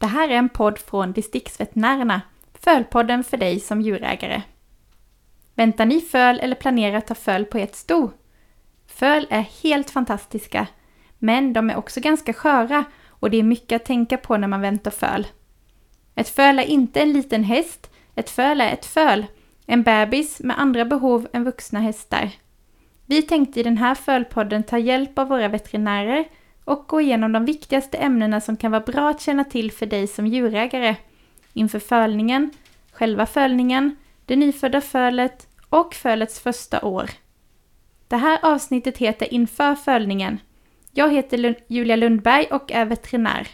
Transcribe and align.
Det 0.00 0.06
här 0.06 0.28
är 0.28 0.34
en 0.34 0.48
podd 0.48 0.78
från 0.78 1.12
Distriktsveterinärerna, 1.12 2.20
Fölpodden 2.54 3.24
för 3.24 3.36
dig 3.36 3.60
som 3.60 3.80
djurägare. 3.80 4.42
Väntar 5.54 5.86
ni 5.86 6.00
föl 6.00 6.40
eller 6.40 6.54
planerar 6.54 6.96
att 6.96 7.06
ta 7.06 7.14
föl 7.14 7.44
på 7.44 7.58
ert 7.58 7.74
sto? 7.74 8.10
Föl 8.86 9.26
är 9.30 9.46
helt 9.62 9.90
fantastiska, 9.90 10.66
men 11.18 11.52
de 11.52 11.70
är 11.70 11.76
också 11.76 12.00
ganska 12.00 12.32
sköra 12.32 12.84
och 13.08 13.30
det 13.30 13.36
är 13.36 13.42
mycket 13.42 13.76
att 13.76 13.86
tänka 13.86 14.16
på 14.16 14.36
när 14.36 14.48
man 14.48 14.60
väntar 14.60 14.90
föl. 14.90 15.26
Ett 16.14 16.28
föl 16.28 16.58
är 16.58 16.64
inte 16.64 17.00
en 17.00 17.12
liten 17.12 17.44
häst, 17.44 17.90
ett 18.14 18.30
föl 18.30 18.60
är 18.60 18.72
ett 18.72 18.86
föl, 18.86 19.26
en 19.66 19.82
bebis 19.82 20.40
med 20.40 20.60
andra 20.60 20.84
behov 20.84 21.28
än 21.32 21.44
vuxna 21.44 21.80
hästar. 21.80 22.30
Vi 23.06 23.22
tänkte 23.22 23.60
i 23.60 23.62
den 23.62 23.78
här 23.78 23.94
fölpodden 23.94 24.62
ta 24.62 24.78
hjälp 24.78 25.18
av 25.18 25.28
våra 25.28 25.48
veterinärer 25.48 26.24
och 26.64 26.84
gå 26.88 27.00
igenom 27.00 27.32
de 27.32 27.44
viktigaste 27.44 27.98
ämnena 27.98 28.40
som 28.40 28.56
kan 28.56 28.70
vara 28.70 28.82
bra 28.82 29.10
att 29.10 29.20
känna 29.20 29.44
till 29.44 29.72
för 29.72 29.86
dig 29.86 30.06
som 30.06 30.26
djurägare 30.26 30.96
inför 31.52 31.78
fölningen, 31.78 32.50
själva 32.92 33.26
fölningen, 33.26 33.96
det 34.26 34.36
nyfödda 34.36 34.80
fölet 34.80 35.48
och 35.68 35.94
fölets 35.94 36.40
första 36.40 36.80
år. 36.80 37.10
Det 38.08 38.16
här 38.16 38.38
avsnittet 38.42 38.98
heter 38.98 39.34
Inför 39.34 39.74
fölningen. 39.74 40.38
Jag 40.92 41.12
heter 41.12 41.54
Julia 41.68 41.96
Lundberg 41.96 42.46
och 42.50 42.72
är 42.72 42.84
veterinär. 42.84 43.48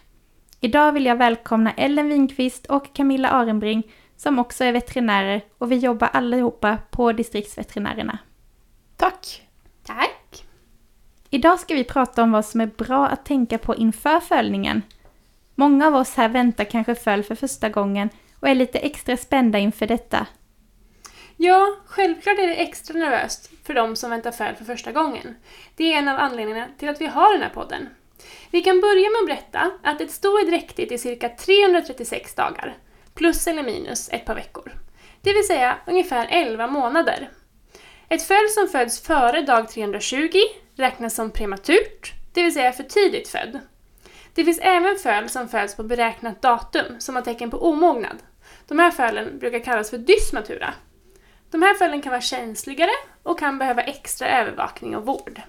Idag 0.61 0.93
vill 0.93 1.07
jag 1.07 1.17
välkomna 1.17 1.73
Ellen 1.73 2.09
Winqvist 2.09 2.67
och 2.67 2.95
Camilla 2.95 3.29
Arenbring 3.29 3.93
som 4.17 4.39
också 4.39 4.65
är 4.65 4.73
veterinärer 4.73 5.41
och 5.59 5.73
vi 5.73 5.77
jobbar 5.77 6.09
allihopa 6.13 6.79
på 6.91 7.13
distriktsveterinärerna. 7.13 8.19
Tack! 8.97 9.43
Tack! 9.83 10.16
Idag 11.31 11.61
ska 11.61 11.75
vi 11.75 11.85
prata 11.85 12.23
om 12.23 12.33
vad 12.33 12.45
som 12.45 12.61
är 12.61 12.67
bra 12.67 13.07
att 13.07 13.25
tänka 13.25 13.59
på 13.59 13.75
inför 13.75 14.21
följningen. 14.21 14.83
Många 15.55 15.87
av 15.87 15.95
oss 15.95 16.15
här 16.15 16.29
väntar 16.29 16.65
kanske 16.65 16.95
föl 16.95 17.23
för 17.23 17.35
första 17.35 17.69
gången 17.69 18.09
och 18.41 18.49
är 18.49 18.55
lite 18.55 18.79
extra 18.79 19.17
spända 19.17 19.59
inför 19.59 19.87
detta. 19.87 20.27
Ja, 21.37 21.77
självklart 21.87 22.39
är 22.39 22.47
det 22.47 22.55
extra 22.55 22.99
nervöst 22.99 23.51
för 23.65 23.75
de 23.75 23.97
som 23.97 24.11
väntar 24.11 24.31
föl 24.31 24.55
för 24.55 24.65
första 24.65 24.93
gången. 24.93 25.37
Det 25.77 25.93
är 25.93 25.99
en 25.99 26.09
av 26.09 26.19
anledningarna 26.19 26.67
till 26.79 26.89
att 26.89 27.01
vi 27.01 27.07
har 27.07 27.33
den 27.33 27.43
här 27.43 27.51
podden. 27.55 27.89
Vi 28.51 28.63
kan 28.63 28.81
börja 28.81 29.11
med 29.11 29.21
att 29.21 29.27
berätta 29.27 29.71
att 29.83 30.01
ett 30.01 30.11
sto 30.11 30.29
är 30.29 30.47
dräktigt 30.47 30.93
i 30.93 30.99
cirka 30.99 31.29
336 31.29 32.35
dagar, 32.35 32.77
plus 33.15 33.47
eller 33.47 33.63
minus 33.63 34.09
ett 34.13 34.25
par 34.25 34.35
veckor. 34.35 34.73
Det 35.23 35.33
vill 35.33 35.47
säga 35.47 35.77
ungefär 35.87 36.27
11 36.31 36.67
månader. 36.67 37.31
Ett 38.09 38.23
föl 38.23 38.49
som 38.49 38.69
föds 38.69 39.01
före 39.01 39.43
dag 39.43 39.69
320 39.69 40.39
räknas 40.77 41.15
som 41.15 41.31
prematurt, 41.31 42.13
det 42.33 42.43
vill 42.43 42.55
säga 42.55 42.73
för 42.73 42.83
tidigt 42.83 43.29
född. 43.29 43.61
Det 44.35 44.45
finns 44.45 44.59
även 44.63 44.97
föl 44.97 45.29
som 45.29 45.49
föds 45.49 45.77
på 45.77 45.83
beräknat 45.83 46.43
datum 46.43 47.01
som 47.01 47.17
har 47.17 47.23
tecken 47.23 47.51
på 47.51 47.69
omognad. 47.69 48.17
De 48.69 48.79
här 48.79 48.91
fölen 48.91 49.39
brukar 49.39 49.59
kallas 49.59 49.91
för 49.91 49.99
dysmatura. 49.99 50.75
De 51.51 51.63
här 51.63 51.75
fölen 51.75 52.03
kan 52.03 52.11
vara 52.11 52.21
känsligare 52.21 52.91
och 53.23 53.39
kan 53.39 53.59
behöva 53.59 53.83
extra 53.83 54.29
övervakning 54.41 54.97
och 54.97 55.07
vård. 55.07 55.41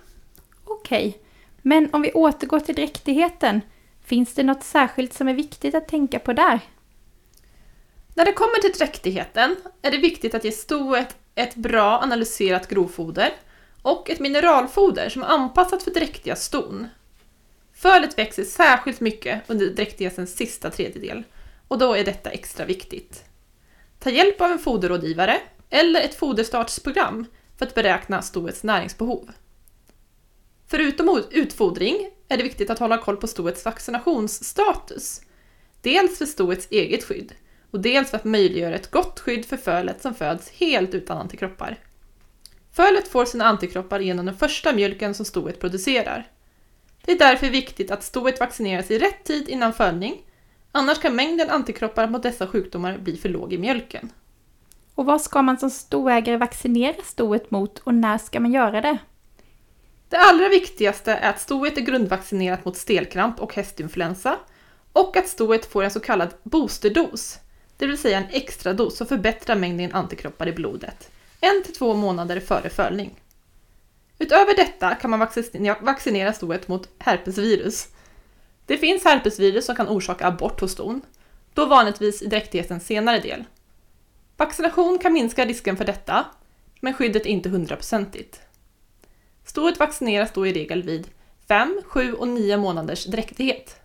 Okej, 0.63 1.17
men 1.61 1.89
om 1.93 2.01
vi 2.01 2.11
återgår 2.11 2.59
till 2.59 2.75
dräktigheten, 2.75 3.61
finns 4.05 4.33
det 4.33 4.43
något 4.43 4.63
särskilt 4.63 5.13
som 5.13 5.27
är 5.27 5.33
viktigt 5.33 5.75
att 5.75 5.87
tänka 5.87 6.19
på 6.19 6.33
där? 6.33 6.59
När 8.13 8.25
det 8.25 8.33
kommer 8.33 8.61
till 8.61 8.71
dräktigheten 8.71 9.55
är 9.81 9.91
det 9.91 9.97
viktigt 9.97 10.35
att 10.35 10.43
ge 10.43 10.51
stoet 10.51 11.15
ett 11.35 11.55
bra 11.55 11.99
analyserat 12.01 12.67
grovfoder 12.67 13.33
och 13.81 14.09
ett 14.09 14.19
mineralfoder 14.19 15.09
som 15.09 15.23
är 15.23 15.27
anpassat 15.27 15.83
för 15.83 15.91
dräktiga 15.91 16.35
ston. 16.35 16.87
Fölet 17.73 18.17
växer 18.17 18.43
särskilt 18.43 18.99
mycket 18.99 19.41
under 19.47 19.69
dräktighetens 19.69 20.35
sista 20.35 20.69
tredjedel 20.69 21.23
och 21.67 21.77
då 21.77 21.93
är 21.93 22.05
detta 22.05 22.29
extra 22.29 22.65
viktigt. 22.65 23.23
Ta 23.99 24.09
hjälp 24.09 24.41
av 24.41 24.51
en 24.51 24.59
foderrådgivare 24.59 25.37
eller 25.69 26.01
ett 26.01 26.15
foderstartsprogram 26.15 27.25
för 27.57 27.65
att 27.65 27.75
beräkna 27.75 28.21
stoets 28.21 28.63
näringsbehov. 28.63 29.31
Förutom 30.67 31.23
utfodring 31.31 32.09
är 32.27 32.37
det 32.37 32.43
viktigt 32.43 32.69
att 32.69 32.79
hålla 32.79 32.97
koll 32.97 33.17
på 33.17 33.27
stoets 33.27 33.65
vaccinationsstatus. 33.65 35.21
Dels 35.81 36.17
för 36.17 36.25
stoets 36.25 36.67
eget 36.71 37.03
skydd 37.03 37.33
och 37.71 37.79
dels 37.79 38.09
för 38.09 38.17
att 38.17 38.23
möjliggöra 38.23 38.75
ett 38.75 38.91
gott 38.91 39.19
skydd 39.19 39.45
för 39.45 39.57
fölet 39.57 40.01
som 40.01 40.15
föds 40.15 40.49
helt 40.49 40.93
utan 40.93 41.17
antikroppar. 41.17 41.79
Fölet 42.77 43.07
får 43.07 43.25
sina 43.25 43.45
antikroppar 43.45 43.99
genom 43.99 44.25
den 44.25 44.35
första 44.35 44.73
mjölken 44.73 45.13
som 45.13 45.25
stoet 45.25 45.59
producerar. 45.59 46.27
Det 47.05 47.11
är 47.11 47.17
därför 47.17 47.49
viktigt 47.49 47.91
att 47.91 48.03
stoet 48.03 48.39
vaccineras 48.39 48.91
i 48.91 48.99
rätt 48.99 49.23
tid 49.23 49.49
innan 49.49 49.73
födning, 49.73 50.21
annars 50.71 50.99
kan 50.99 51.15
mängden 51.15 51.49
antikroppar 51.49 52.07
mot 52.07 52.23
dessa 52.23 52.47
sjukdomar 52.47 52.97
bli 52.97 53.17
för 53.17 53.29
låg 53.29 53.53
i 53.53 53.57
mjölken. 53.57 54.09
Och 54.95 55.05
vad 55.05 55.21
ska 55.21 55.41
man 55.41 55.57
som 55.57 55.69
stoägare 55.69 56.37
vaccinera 56.37 57.03
stoet 57.03 57.51
mot 57.51 57.79
och 57.79 57.93
när 57.93 58.17
ska 58.17 58.39
man 58.39 58.53
göra 58.53 58.81
det? 58.81 58.97
Det 60.09 60.17
allra 60.17 60.49
viktigaste 60.49 61.13
är 61.13 61.29
att 61.29 61.41
stoet 61.41 61.77
är 61.77 61.81
grundvaccinerat 61.81 62.65
mot 62.65 62.77
stelkramp 62.77 63.39
och 63.39 63.55
hästinfluensa 63.55 64.37
och 64.93 65.17
att 65.17 65.27
stoet 65.27 65.65
får 65.65 65.83
en 65.83 65.91
så 65.91 65.99
kallad 65.99 66.29
boosterdos, 66.43 67.39
det 67.77 67.87
vill 67.87 67.97
säga 67.97 68.17
en 68.17 68.29
extra 68.31 68.73
dos 68.73 68.97
som 68.97 69.07
förbättrar 69.07 69.55
mängden 69.55 69.93
antikroppar 69.93 70.47
i 70.47 70.53
blodet, 70.53 71.11
en 71.49 71.63
till 71.63 71.73
två 71.73 71.93
månader 71.93 72.39
före 72.39 72.69
följning. 72.69 73.19
Utöver 74.19 74.55
detta 74.55 74.95
kan 74.95 75.09
man 75.09 75.27
vaccinera 75.81 76.33
stoet 76.33 76.67
mot 76.67 76.89
herpesvirus. 76.99 77.87
Det 78.65 78.77
finns 78.77 79.03
herpesvirus 79.03 79.65
som 79.65 79.75
kan 79.75 79.87
orsaka 79.87 80.27
abort 80.27 80.61
hos 80.61 80.71
ston, 80.71 81.01
då 81.53 81.65
vanligtvis 81.65 82.21
i 82.21 82.27
dräktighetens 82.27 82.85
senare 82.85 83.19
del. 83.19 83.43
Vaccination 84.37 84.99
kan 84.99 85.13
minska 85.13 85.45
risken 85.45 85.77
för 85.77 85.85
detta, 85.85 86.25
men 86.81 86.93
skyddet 86.93 87.25
är 87.25 87.29
inte 87.29 87.49
hundraprocentigt. 87.49 88.41
Stoet 89.45 89.79
vaccineras 89.79 90.31
då 90.33 90.47
i 90.47 90.53
regel 90.53 90.83
vid 90.83 91.07
5, 91.47 91.81
7 91.85 92.13
och 92.13 92.27
9 92.27 92.57
månaders 92.57 93.05
dräktighet. 93.05 93.75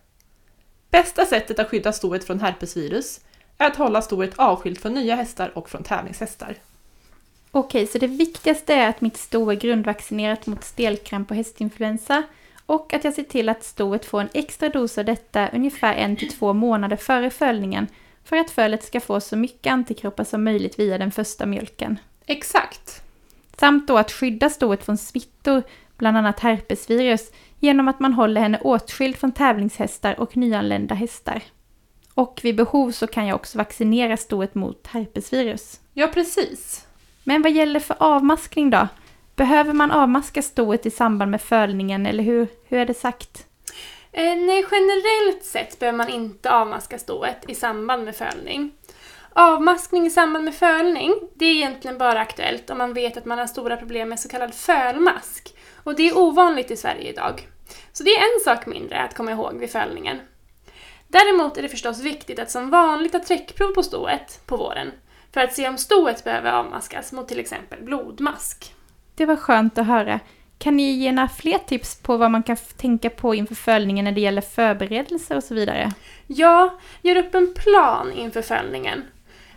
Bästa 0.89 1.25
sättet 1.25 1.59
att 1.59 1.69
skydda 1.69 1.91
stoet 1.91 2.23
från 2.23 2.39
herpesvirus 2.39 3.19
är 3.57 3.67
att 3.67 3.75
hålla 3.75 4.01
stoet 4.01 4.39
avskilt 4.39 4.81
från 4.81 4.93
nya 4.93 5.15
hästar 5.15 5.57
och 5.57 5.69
från 5.69 5.83
tävlingshästar. 5.83 6.55
Okej, 7.55 7.87
så 7.87 7.97
det 7.97 8.07
viktigaste 8.07 8.73
är 8.73 8.89
att 8.89 9.01
mitt 9.01 9.17
sto 9.17 9.51
är 9.51 9.55
grundvaccinerat 9.55 10.47
mot 10.47 10.63
stelkramp 10.63 11.31
och 11.31 11.37
hästinfluensa 11.37 12.23
och 12.65 12.93
att 12.93 13.03
jag 13.03 13.13
ser 13.13 13.23
till 13.23 13.49
att 13.49 13.63
stoet 13.63 14.05
får 14.05 14.21
en 14.21 14.29
extra 14.33 14.69
dos 14.69 14.97
av 14.97 15.05
detta 15.05 15.49
ungefär 15.49 15.95
en 15.95 16.15
till 16.15 16.29
två 16.29 16.53
månader 16.53 16.95
före 16.95 17.29
följningen 17.29 17.87
för 18.23 18.37
att 18.37 18.51
fölet 18.51 18.83
ska 18.83 18.99
få 18.99 19.19
så 19.19 19.35
mycket 19.35 19.71
antikroppar 19.71 20.23
som 20.23 20.43
möjligt 20.43 20.79
via 20.79 20.97
den 20.97 21.11
första 21.11 21.45
mjölken. 21.45 21.99
Exakt! 22.25 23.03
Samt 23.57 23.87
då 23.87 23.97
att 23.97 24.11
skydda 24.11 24.49
stoet 24.49 24.85
från 24.85 24.97
smittor, 24.97 25.63
bland 25.97 26.17
annat 26.17 26.39
herpesvirus, 26.39 27.31
genom 27.59 27.87
att 27.87 27.99
man 27.99 28.13
håller 28.13 28.41
henne 28.41 28.59
åtskild 28.61 29.15
från 29.15 29.31
tävlingshästar 29.31 30.19
och 30.19 30.37
nyanlända 30.37 30.95
hästar. 30.95 31.41
Och 32.13 32.39
vid 32.43 32.55
behov 32.55 32.91
så 32.91 33.07
kan 33.07 33.27
jag 33.27 33.35
också 33.35 33.57
vaccinera 33.57 34.17
stoet 34.17 34.55
mot 34.55 34.87
herpesvirus. 34.87 35.79
Ja, 35.93 36.07
precis. 36.07 36.87
Men 37.23 37.41
vad 37.41 37.51
gäller 37.51 37.79
för 37.79 37.95
avmaskning 37.99 38.69
då? 38.69 38.87
Behöver 39.35 39.73
man 39.73 39.91
avmaska 39.91 40.41
stoet 40.41 40.85
i 40.85 40.91
samband 40.91 41.31
med 41.31 41.41
fölningen 41.41 42.05
eller 42.05 42.23
hur, 42.23 42.47
hur 42.67 42.79
är 42.79 42.85
det 42.85 42.93
sagt? 42.93 43.47
Eh, 44.11 44.35
nej, 44.35 44.65
generellt 44.71 45.43
sett 45.43 45.79
behöver 45.79 45.97
man 45.97 46.09
inte 46.09 46.51
avmaska 46.51 46.99
stoet 46.99 47.49
i 47.49 47.55
samband 47.55 48.05
med 48.05 48.15
fölning. 48.15 48.71
Avmaskning 49.33 50.05
i 50.05 50.09
samband 50.09 50.45
med 50.45 50.55
fölning, 50.55 51.13
det 51.35 51.45
är 51.45 51.55
egentligen 51.55 51.97
bara 51.97 52.19
aktuellt 52.19 52.69
om 52.69 52.77
man 52.77 52.93
vet 52.93 53.17
att 53.17 53.25
man 53.25 53.39
har 53.39 53.47
stora 53.47 53.77
problem 53.77 54.09
med 54.09 54.19
så 54.19 54.29
kallad 54.29 54.53
fölmask. 54.53 55.55
Och 55.83 55.95
det 55.95 56.09
är 56.09 56.17
ovanligt 56.17 56.71
i 56.71 56.75
Sverige 56.75 57.09
idag. 57.09 57.47
Så 57.93 58.03
det 58.03 58.09
är 58.09 58.19
en 58.19 58.43
sak 58.43 58.65
mindre 58.65 58.99
att 58.99 59.15
komma 59.15 59.31
ihåg 59.31 59.59
vid 59.59 59.71
fölningen. 59.71 60.19
Däremot 61.07 61.57
är 61.57 61.61
det 61.61 61.69
förstås 61.69 61.99
viktigt 61.99 62.39
att 62.39 62.51
som 62.51 62.69
vanligt 62.69 63.11
ta 63.11 63.19
träckprov 63.19 63.73
på 63.73 63.83
stoet 63.83 64.41
på 64.45 64.57
våren 64.57 64.91
för 65.33 65.41
att 65.41 65.53
se 65.53 65.69
om 65.69 65.77
stoet 65.77 66.23
behöver 66.23 66.51
avmaskas 66.51 67.11
mot 67.11 67.27
till 67.27 67.39
exempel 67.39 67.83
blodmask. 67.83 68.75
Det 69.15 69.25
var 69.25 69.35
skönt 69.35 69.77
att 69.77 69.87
höra. 69.87 70.19
Kan 70.57 70.77
ni 70.77 70.91
ge 70.91 71.11
några 71.11 71.29
fler 71.29 71.57
tips 71.57 72.01
på 72.01 72.17
vad 72.17 72.31
man 72.31 72.43
kan 72.43 72.57
tänka 72.77 73.09
på 73.09 73.35
inför 73.35 73.55
följningen 73.55 74.05
när 74.05 74.11
det 74.11 74.21
gäller 74.21 74.41
förberedelser 74.41 75.35
och 75.35 75.43
så 75.43 75.55
vidare? 75.55 75.91
Ja, 76.27 76.79
gör 77.01 77.15
upp 77.15 77.35
en 77.35 77.53
plan 77.53 78.11
inför 78.11 78.41
följningen. 78.41 79.03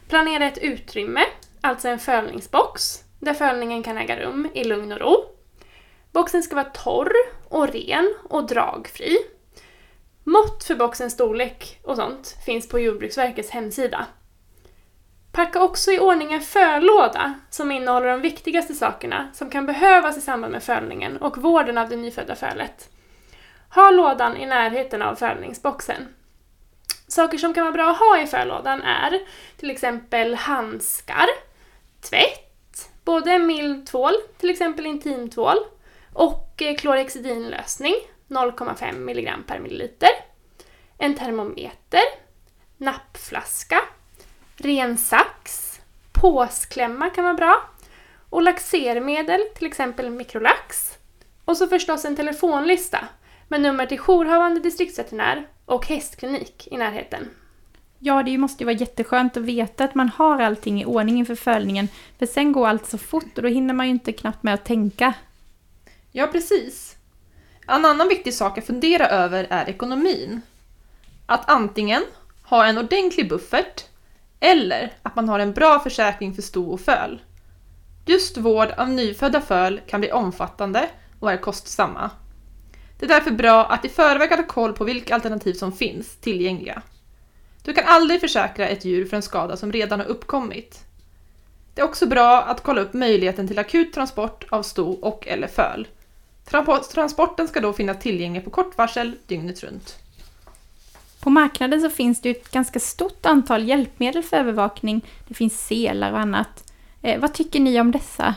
Planera 0.08 0.46
ett 0.46 0.58
utrymme, 0.58 1.20
alltså 1.60 1.88
en 1.88 1.98
fölningsbox, 1.98 3.04
där 3.20 3.34
följningen 3.34 3.82
kan 3.82 3.98
äga 3.98 4.20
rum 4.20 4.48
i 4.54 4.64
lugn 4.64 4.92
och 4.92 5.00
ro. 5.00 5.24
Boxen 6.12 6.42
ska 6.42 6.54
vara 6.54 6.64
torr 6.64 7.12
och 7.48 7.68
ren 7.68 8.14
och 8.28 8.46
dragfri. 8.46 9.16
Mått 10.24 10.64
för 10.64 10.74
boxens 10.74 11.12
storlek 11.12 11.80
och 11.82 11.96
sånt 11.96 12.36
finns 12.46 12.68
på 12.68 12.80
Jordbruksverkets 12.80 13.50
hemsida. 13.50 14.06
Packa 15.36 15.62
också 15.62 15.92
i 15.92 15.98
ordning 15.98 16.32
en 16.32 16.40
föllåda 16.40 17.34
som 17.50 17.72
innehåller 17.72 18.06
de 18.06 18.20
viktigaste 18.20 18.74
sakerna 18.74 19.28
som 19.34 19.50
kan 19.50 19.66
behövas 19.66 20.16
i 20.16 20.20
samband 20.20 20.52
med 20.52 20.62
fölningen 20.62 21.16
och 21.16 21.38
vården 21.38 21.78
av 21.78 21.88
det 21.88 21.96
nyfödda 21.96 22.34
fölet. 22.34 22.90
Ha 23.74 23.90
lådan 23.90 24.36
i 24.36 24.46
närheten 24.46 25.02
av 25.02 25.14
följningsboxen. 25.14 26.08
Saker 27.08 27.38
som 27.38 27.54
kan 27.54 27.64
vara 27.64 27.72
bra 27.72 27.90
att 27.90 27.98
ha 27.98 28.22
i 28.22 28.26
fölådan 28.26 28.82
är 28.82 29.20
till 29.56 29.70
exempel 29.70 30.34
handskar, 30.34 31.26
tvätt, 32.00 32.90
både 33.04 33.38
mild 33.38 33.86
tvål, 33.86 34.14
till 34.38 34.50
exempel 34.50 34.86
intimtvål, 34.86 35.58
och 36.12 36.62
eh, 36.62 36.76
klorhexidinlösning, 36.76 37.94
0,5 38.28 38.94
mg 38.94 39.32
per 39.46 39.58
milliliter, 39.58 40.10
en 40.98 41.14
termometer, 41.14 42.02
nappflaska, 42.76 43.80
ren 44.56 44.98
sax, 44.98 45.72
påsklämma 46.12 47.10
kan 47.10 47.24
vara 47.24 47.34
bra, 47.34 47.62
och 48.30 48.42
laxermedel, 48.42 49.40
till 49.54 49.66
exempel 49.66 50.10
mikrolax. 50.10 50.98
Och 51.44 51.56
så 51.56 51.66
förstås 51.66 52.04
en 52.04 52.16
telefonlista 52.16 53.08
med 53.48 53.60
nummer 53.60 53.86
till 53.86 53.98
jourhavande 53.98 54.60
distriktsveterinär 54.60 55.46
och 55.64 55.86
hästklinik 55.86 56.68
i 56.70 56.76
närheten. 56.76 57.28
Ja, 57.98 58.22
det 58.22 58.38
måste 58.38 58.62
ju 58.62 58.66
vara 58.66 58.76
jätteskönt 58.76 59.36
att 59.36 59.42
veta 59.42 59.84
att 59.84 59.94
man 59.94 60.08
har 60.08 60.42
allting 60.42 60.82
i 60.82 60.84
ordning 60.84 61.18
inför 61.18 61.34
följningen. 61.34 61.88
För 62.18 62.26
sen 62.26 62.52
går 62.52 62.68
allt 62.68 62.86
så 62.86 62.98
fort 62.98 63.36
och 63.36 63.42
då 63.42 63.48
hinner 63.48 63.74
man 63.74 63.86
ju 63.86 63.92
inte 63.92 64.12
knappt 64.12 64.42
med 64.42 64.54
att 64.54 64.64
tänka. 64.64 65.14
Ja, 66.12 66.26
precis. 66.26 66.96
En 67.68 67.84
annan 67.84 68.08
viktig 68.08 68.34
sak 68.34 68.58
att 68.58 68.66
fundera 68.66 69.08
över 69.08 69.46
är 69.50 69.68
ekonomin. 69.68 70.40
Att 71.26 71.50
antingen 71.50 72.04
ha 72.42 72.66
en 72.66 72.78
ordentlig 72.78 73.28
buffert 73.28 73.84
eller 74.40 74.92
att 75.02 75.16
man 75.16 75.28
har 75.28 75.38
en 75.38 75.52
bra 75.52 75.80
försäkring 75.80 76.34
för 76.34 76.42
sto 76.42 76.70
och 76.70 76.80
föl. 76.80 77.22
Just 78.06 78.36
vård 78.36 78.70
av 78.76 78.88
nyfödda 78.88 79.40
föl 79.40 79.80
kan 79.86 80.00
bli 80.00 80.12
omfattande 80.12 80.88
och 81.20 81.32
är 81.32 81.36
kostsamma. 81.36 82.10
Det 82.98 83.06
är 83.06 83.08
därför 83.08 83.30
bra 83.30 83.66
att 83.66 83.84
i 83.84 83.88
förväg 83.88 84.30
ha 84.30 84.42
koll 84.42 84.72
på 84.72 84.84
vilka 84.84 85.14
alternativ 85.14 85.54
som 85.54 85.72
finns 85.72 86.16
tillgängliga. 86.16 86.82
Du 87.62 87.72
kan 87.72 87.84
aldrig 87.86 88.20
försäkra 88.20 88.68
ett 88.68 88.84
djur 88.84 89.06
för 89.06 89.16
en 89.16 89.22
skada 89.22 89.56
som 89.56 89.72
redan 89.72 90.00
har 90.00 90.06
uppkommit. 90.06 90.84
Det 91.74 91.80
är 91.80 91.84
också 91.84 92.06
bra 92.06 92.42
att 92.42 92.62
kolla 92.62 92.80
upp 92.80 92.94
möjligheten 92.94 93.48
till 93.48 93.58
akut 93.58 93.92
transport 93.92 94.44
av 94.48 94.62
sto 94.62 94.92
och 94.92 95.26
eller 95.26 95.48
föl. 95.48 95.88
Transporten 96.94 97.48
ska 97.48 97.60
då 97.60 97.72
finnas 97.72 97.98
tillgänglig 97.98 98.44
på 98.44 98.50
kort 98.50 98.78
varsel 98.78 99.16
dygnet 99.26 99.62
runt. 99.62 99.98
På 101.26 101.30
marknaden 101.30 101.80
så 101.80 101.90
finns 101.90 102.20
det 102.20 102.30
ett 102.30 102.50
ganska 102.50 102.80
stort 102.80 103.26
antal 103.26 103.68
hjälpmedel 103.68 104.22
för 104.22 104.36
övervakning. 104.36 105.04
Det 105.28 105.34
finns 105.34 105.66
selar 105.66 106.12
och 106.12 106.18
annat. 106.18 106.72
Eh, 107.02 107.20
vad 107.20 107.34
tycker 107.34 107.60
ni 107.60 107.80
om 107.80 107.90
dessa? 107.90 108.34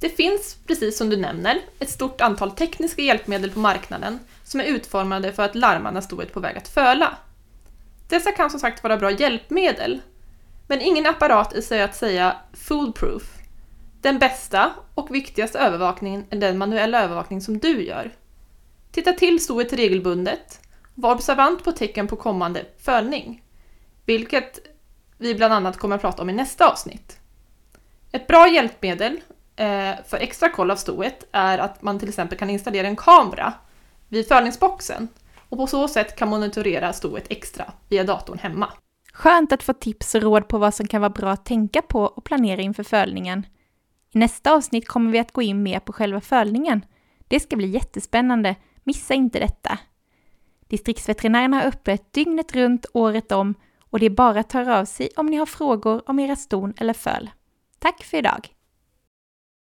Det 0.00 0.08
finns, 0.08 0.56
precis 0.66 0.98
som 0.98 1.10
du 1.10 1.16
nämner, 1.16 1.60
ett 1.78 1.90
stort 1.90 2.20
antal 2.20 2.50
tekniska 2.50 3.02
hjälpmedel 3.02 3.50
på 3.50 3.58
marknaden 3.58 4.18
som 4.44 4.60
är 4.60 4.64
utformade 4.64 5.32
för 5.32 5.42
att 5.42 5.54
larma 5.54 5.90
när 5.90 6.00
stoet 6.00 6.28
är 6.28 6.32
på 6.32 6.40
väg 6.40 6.56
att 6.56 6.68
föla. 6.68 7.16
Dessa 8.08 8.32
kan 8.32 8.50
som 8.50 8.60
sagt 8.60 8.82
vara 8.82 8.96
bra 8.96 9.10
hjälpmedel, 9.10 10.00
men 10.66 10.80
ingen 10.80 11.06
apparat 11.06 11.52
är 11.52 11.60
så 11.60 11.82
att 11.82 11.96
säga 11.96 12.36
foolproof. 12.52 13.22
Den 14.00 14.18
bästa 14.18 14.72
och 14.94 15.14
viktigaste 15.14 15.58
övervakningen 15.58 16.24
är 16.30 16.36
den 16.36 16.58
manuella 16.58 17.02
övervakning 17.02 17.40
som 17.40 17.58
du 17.58 17.84
gör. 17.84 18.12
Titta 18.92 19.12
till 19.12 19.44
stoet 19.44 19.72
regelbundet 19.72 20.60
var 21.00 21.14
observant 21.14 21.64
på 21.64 21.72
tecken 21.72 22.06
på 22.06 22.16
kommande 22.16 22.64
fölning, 22.78 23.42
vilket 24.04 24.58
vi 25.18 25.34
bland 25.34 25.54
annat 25.54 25.76
kommer 25.76 25.96
att 25.96 26.02
prata 26.02 26.22
om 26.22 26.30
i 26.30 26.32
nästa 26.32 26.68
avsnitt. 26.68 27.20
Ett 28.12 28.26
bra 28.26 28.48
hjälpmedel 28.48 29.20
eh, 29.56 29.94
för 30.06 30.16
extra 30.16 30.48
koll 30.48 30.70
av 30.70 30.76
stoet 30.76 31.24
är 31.32 31.58
att 31.58 31.82
man 31.82 31.98
till 31.98 32.08
exempel 32.08 32.38
kan 32.38 32.50
installera 32.50 32.86
en 32.86 32.96
kamera 32.96 33.52
vid 34.08 34.28
fölningsboxen 34.28 35.08
och 35.48 35.58
på 35.58 35.66
så 35.66 35.88
sätt 35.88 36.16
kan 36.16 36.28
monitorera 36.28 36.92
stoet 36.92 37.24
extra 37.28 37.72
via 37.88 38.04
datorn 38.04 38.38
hemma. 38.38 38.72
Skönt 39.12 39.52
att 39.52 39.62
få 39.62 39.72
tips 39.72 40.14
och 40.14 40.22
råd 40.22 40.48
på 40.48 40.58
vad 40.58 40.74
som 40.74 40.86
kan 40.86 41.00
vara 41.00 41.10
bra 41.10 41.30
att 41.30 41.44
tänka 41.44 41.82
på 41.82 42.02
och 42.02 42.24
planera 42.24 42.60
inför 42.60 42.82
fölningen. 42.82 43.46
I 44.12 44.18
nästa 44.18 44.52
avsnitt 44.52 44.88
kommer 44.88 45.10
vi 45.10 45.18
att 45.18 45.32
gå 45.32 45.42
in 45.42 45.62
mer 45.62 45.80
på 45.80 45.92
själva 45.92 46.20
fölningen. 46.20 46.84
Det 47.28 47.40
ska 47.40 47.56
bli 47.56 47.66
jättespännande, 47.66 48.56
missa 48.84 49.14
inte 49.14 49.38
detta! 49.38 49.78
Distriktsveterinärerna 50.68 51.56
har 51.56 51.64
öppet 51.64 52.12
dygnet 52.12 52.54
runt, 52.54 52.86
året 52.92 53.32
om 53.32 53.54
och 53.90 53.98
det 53.98 54.06
är 54.06 54.10
bara 54.10 54.40
att 54.40 54.52
höra 54.52 54.78
av 54.78 54.84
sig 54.84 55.10
om 55.16 55.26
ni 55.26 55.36
har 55.36 55.46
frågor 55.46 56.02
om 56.10 56.18
era 56.18 56.36
ston 56.36 56.74
eller 56.76 56.92
föl. 56.92 57.30
Tack 57.78 58.04
för 58.04 58.16
idag! 58.16 58.57